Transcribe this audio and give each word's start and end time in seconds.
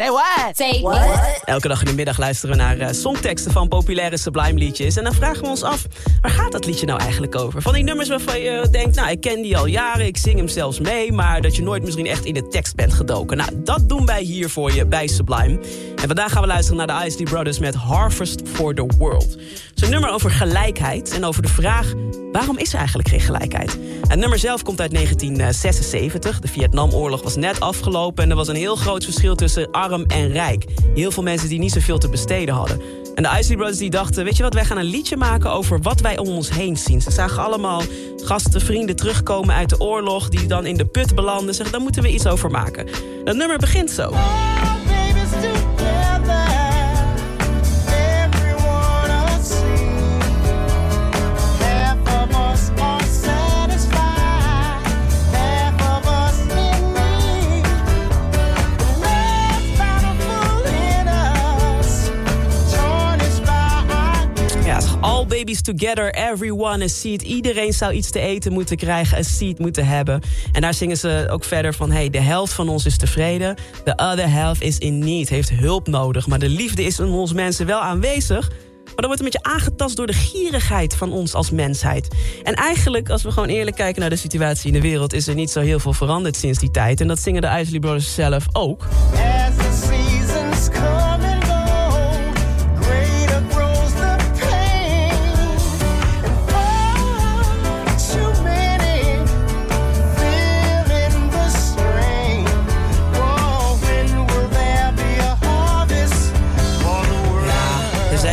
Say 0.00 0.10
what? 0.10 0.56
Say 0.56 0.80
what? 0.80 1.42
Elke 1.44 1.68
dag 1.68 1.80
in 1.80 1.86
de 1.86 1.94
middag 1.94 2.18
luisteren 2.18 2.56
we 2.56 2.62
naar 2.62 2.76
uh, 2.76 2.88
songteksten 2.90 3.52
van 3.52 3.68
populaire 3.68 4.16
Sublime 4.16 4.58
liedjes. 4.58 4.96
En 4.96 5.04
dan 5.04 5.14
vragen 5.14 5.42
we 5.42 5.48
ons 5.48 5.62
af, 5.62 5.86
waar 6.20 6.30
gaat 6.30 6.52
dat 6.52 6.66
liedje 6.66 6.86
nou 6.86 7.00
eigenlijk 7.00 7.36
over? 7.36 7.62
Van 7.62 7.72
die 7.74 7.82
nummers 7.82 8.08
waarvan 8.08 8.40
je 8.40 8.68
denkt, 8.70 8.96
nou, 8.96 9.10
ik 9.10 9.20
ken 9.20 9.42
die 9.42 9.56
al 9.56 9.66
jaren, 9.66 10.06
ik 10.06 10.16
zing 10.16 10.36
hem 10.36 10.48
zelfs 10.48 10.80
mee... 10.80 11.12
maar 11.12 11.40
dat 11.40 11.56
je 11.56 11.62
nooit 11.62 11.82
misschien 11.84 12.06
echt 12.06 12.24
in 12.24 12.34
de 12.34 12.48
tekst 12.48 12.74
bent 12.74 12.94
gedoken. 12.94 13.36
Nou, 13.36 13.50
dat 13.54 13.88
doen 13.88 14.06
wij 14.06 14.22
hier 14.22 14.50
voor 14.50 14.72
je 14.72 14.86
bij 14.86 15.06
Sublime. 15.06 15.58
En 15.96 16.06
vandaag 16.06 16.32
gaan 16.32 16.42
we 16.42 16.48
luisteren 16.48 16.86
naar 16.86 17.00
de 17.00 17.06
Isley 17.06 17.24
Brothers 17.24 17.58
met 17.58 17.74
Harvest 17.74 18.40
for 18.44 18.74
the 18.74 18.86
World. 18.98 19.36
Zo'n 19.74 19.90
nummer 19.90 20.10
over 20.10 20.30
gelijkheid 20.30 21.14
en 21.14 21.24
over 21.24 21.42
de 21.42 21.48
vraag... 21.48 21.92
waarom 22.32 22.58
is 22.58 22.72
er 22.72 22.78
eigenlijk 22.78 23.08
geen 23.08 23.20
gelijkheid? 23.20 23.78
Het 24.08 24.18
nummer 24.18 24.38
zelf 24.38 24.62
komt 24.62 24.80
uit 24.80 24.90
1976. 24.90 26.40
De 26.40 26.48
Vietnamoorlog 26.48 27.22
was 27.22 27.36
net 27.36 27.60
afgelopen... 27.60 28.24
en 28.24 28.30
er 28.30 28.36
was 28.36 28.48
een 28.48 28.54
heel 28.54 28.76
groot 28.76 29.04
verschil 29.04 29.34
tussen 29.34 29.68
en 29.98 30.32
rijk. 30.32 30.64
Heel 30.94 31.10
veel 31.10 31.22
mensen 31.22 31.48
die 31.48 31.58
niet 31.58 31.72
zoveel 31.72 31.98
te 31.98 32.08
besteden 32.08 32.54
hadden. 32.54 32.80
En 33.14 33.22
de 33.22 33.38
Isley 33.38 33.56
Brothers 33.56 33.78
die 33.78 33.90
dachten, 33.90 34.24
weet 34.24 34.36
je 34.36 34.42
wat, 34.42 34.54
wij 34.54 34.64
gaan 34.64 34.78
een 34.78 34.84
liedje 34.84 35.16
maken 35.16 35.50
over 35.50 35.80
wat 35.80 36.00
wij 36.00 36.18
om 36.18 36.28
ons 36.28 36.50
heen 36.50 36.76
zien. 36.76 37.00
Ze 37.00 37.10
zagen 37.10 37.42
allemaal 37.42 37.82
gasten, 38.24 38.60
vrienden 38.60 38.96
terugkomen 38.96 39.54
uit 39.54 39.68
de 39.68 39.80
oorlog... 39.80 40.28
die 40.28 40.46
dan 40.46 40.66
in 40.66 40.76
de 40.76 40.86
put 40.86 41.14
belanden. 41.14 41.54
Zeggen, 41.54 41.72
daar 41.72 41.82
moeten 41.84 42.02
we 42.02 42.12
iets 42.12 42.26
over 42.26 42.50
maken. 42.50 42.86
Dat 43.24 43.36
nummer 43.36 43.58
begint 43.58 43.90
zo. 43.90 44.12
Babies 65.30 65.62
together, 65.62 66.14
everyone 66.14 66.82
a 66.82 66.88
seat. 66.88 67.22
Iedereen 67.22 67.72
zou 67.72 67.92
iets 67.92 68.10
te 68.10 68.20
eten 68.20 68.52
moeten 68.52 68.76
krijgen, 68.76 69.18
een 69.18 69.24
seat 69.24 69.58
moeten 69.58 69.86
hebben. 69.86 70.20
En 70.52 70.60
daar 70.60 70.74
zingen 70.74 70.96
ze 70.96 71.28
ook 71.30 71.44
verder 71.44 71.74
van... 71.74 71.90
hey, 71.90 72.10
de 72.10 72.20
helft 72.20 72.52
van 72.52 72.68
ons 72.68 72.86
is 72.86 72.96
tevreden, 72.96 73.56
the 73.84 73.94
other 73.96 74.30
half 74.30 74.60
is 74.60 74.78
in 74.78 74.98
need, 74.98 75.28
heeft 75.28 75.50
hulp 75.50 75.86
nodig. 75.86 76.26
Maar 76.26 76.38
de 76.38 76.48
liefde 76.48 76.84
is 76.84 76.98
in 76.98 77.06
ons 77.06 77.32
mensen 77.32 77.66
wel 77.66 77.80
aanwezig... 77.80 78.50
Maar 78.84 79.08
dan 79.08 79.18
wordt 79.18 79.34
een 79.34 79.40
beetje 79.40 79.56
aangetast 79.56 79.96
door 79.96 80.06
de 80.06 80.12
gierigheid 80.12 80.96
van 80.96 81.12
ons 81.12 81.34
als 81.34 81.50
mensheid. 81.50 82.08
En 82.42 82.54
eigenlijk, 82.54 83.10
als 83.10 83.22
we 83.22 83.30
gewoon 83.30 83.48
eerlijk 83.48 83.76
kijken 83.76 84.00
naar 84.00 84.10
de 84.10 84.16
situatie 84.16 84.66
in 84.66 84.72
de 84.72 84.80
wereld... 84.80 85.12
is 85.12 85.26
er 85.26 85.34
niet 85.34 85.50
zo 85.50 85.60
heel 85.60 85.78
veel 85.78 85.92
veranderd 85.92 86.36
sinds 86.36 86.58
die 86.58 86.70
tijd. 86.70 87.00
En 87.00 87.08
dat 87.08 87.18
zingen 87.18 87.42
de 87.42 87.58
Isley 87.60 87.80
Brothers 87.80 88.14
zelf 88.14 88.46
ook. 88.52 88.86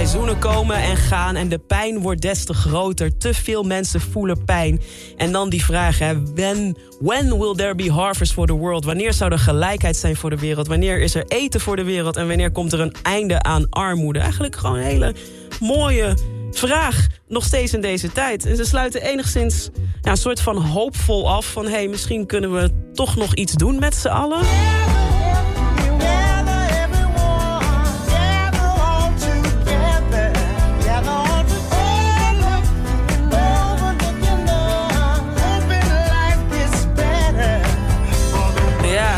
Seizoenen 0.08 0.39
komen 0.39 0.75
en 0.75 0.97
gaan 0.97 1.36
en 1.36 1.50
de 1.50 1.58
pijn 1.58 2.00
wordt 2.00 2.22
des 2.22 2.45
te 2.45 2.53
groter. 2.53 3.17
Te 3.17 3.33
veel 3.33 3.63
mensen 3.63 4.02
voelen 4.02 4.45
pijn. 4.45 4.81
En 5.17 5.31
dan 5.31 5.49
die 5.49 5.64
vraag, 5.64 5.97
when, 6.36 6.77
when 6.99 7.38
will 7.38 7.55
there 7.55 7.75
be 7.75 7.91
harvest 7.91 8.33
for 8.33 8.47
the 8.47 8.53
world? 8.53 8.86
Wanneer 8.86 9.14
zou 9.14 9.31
er 9.31 9.39
gelijkheid 9.39 9.95
zijn 9.95 10.15
voor 10.15 10.30
de 10.30 10.37
wereld? 10.37 10.67
Wanneer 10.67 11.02
is 11.02 11.15
er 11.15 11.26
eten 11.27 11.59
voor 11.59 11.76
de 11.76 11.83
wereld? 11.83 12.15
En 12.15 12.27
wanneer 12.27 12.52
komt 12.52 12.73
er 12.73 12.80
een 12.80 12.95
einde 13.04 13.43
aan 13.43 13.70
armoede? 13.70 14.20
Eigenlijk 14.20 14.55
gewoon 14.55 14.77
een 14.77 14.83
hele 14.83 15.15
mooie 15.59 16.17
vraag, 16.52 17.08
nog 17.27 17.43
steeds 17.43 17.73
in 17.73 17.81
deze 17.81 18.11
tijd. 18.11 18.45
En 18.45 18.55
ze 18.55 18.65
sluiten 18.65 19.02
enigszins 19.02 19.70
ja, 20.02 20.11
een 20.11 20.17
soort 20.17 20.42
van 20.42 20.58
hoopvol 20.58 21.30
af 21.30 21.45
van... 21.45 21.65
hé, 21.65 21.71
hey, 21.71 21.87
misschien 21.87 22.26
kunnen 22.26 22.54
we 22.54 22.71
toch 22.93 23.15
nog 23.15 23.33
iets 23.33 23.54
doen 23.54 23.80
met 23.80 23.95
z'n 23.95 24.08
allen. 24.08 24.45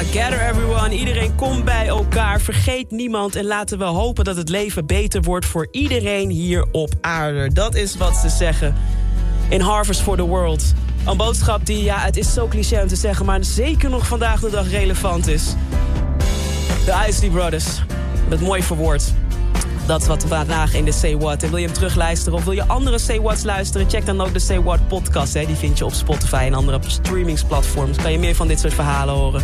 Gather 0.03 0.49
everyone, 0.49 0.95
iedereen 0.95 1.35
komt 1.35 1.65
bij 1.65 1.87
elkaar. 1.87 2.41
Vergeet 2.41 2.91
niemand 2.91 3.35
en 3.35 3.45
laten 3.45 3.77
we 3.77 3.83
hopen 3.83 4.23
dat 4.23 4.35
het 4.35 4.49
leven 4.49 4.85
beter 4.85 5.21
wordt 5.21 5.45
voor 5.45 5.67
iedereen 5.71 6.29
hier 6.29 6.65
op 6.71 6.93
aarde. 7.01 7.53
Dat 7.53 7.75
is 7.75 7.97
wat 7.97 8.15
ze 8.15 8.29
zeggen 8.29 8.75
in 9.49 9.61
Harvest 9.61 10.01
for 10.01 10.15
the 10.15 10.23
World. 10.23 10.73
Een 11.05 11.17
boodschap 11.17 11.65
die, 11.65 11.83
ja, 11.83 11.99
het 11.99 12.17
is 12.17 12.33
zo 12.33 12.47
cliché 12.47 12.81
om 12.81 12.87
te 12.87 12.95
zeggen... 12.95 13.25
maar 13.25 13.43
zeker 13.43 13.89
nog 13.89 14.07
vandaag 14.07 14.39
de 14.39 14.49
dag 14.49 14.69
relevant 14.69 15.27
is. 15.27 15.55
De 16.85 17.05
Isley 17.07 17.29
Brothers. 17.29 17.65
Dat 18.29 18.39
mooi 18.39 18.63
verwoord. 18.63 19.13
Dat 19.85 20.01
is 20.01 20.07
wat 20.07 20.25
vandaag 20.27 20.73
in 20.73 20.85
de 20.85 20.91
Say 20.91 21.17
What. 21.17 21.43
En 21.43 21.49
wil 21.49 21.57
je 21.57 21.65
hem 21.65 21.73
terugluisteren 21.73 22.37
of 22.37 22.43
wil 22.43 22.53
je 22.53 22.67
andere 22.67 22.99
Say 22.99 23.21
What's 23.21 23.43
luisteren... 23.43 23.89
check 23.89 24.05
dan 24.05 24.21
ook 24.21 24.33
de 24.33 24.39
Say 24.39 24.61
What 24.61 24.87
podcast. 24.87 25.33
Hè. 25.33 25.45
Die 25.45 25.55
vind 25.55 25.77
je 25.77 25.85
op 25.85 25.93
Spotify 25.93 26.43
en 26.45 26.53
andere 26.53 26.79
streamingsplatforms. 26.87 27.97
Kan 27.97 28.11
je 28.11 28.19
meer 28.19 28.35
van 28.35 28.47
dit 28.47 28.59
soort 28.59 28.73
verhalen 28.73 29.13
horen. 29.13 29.43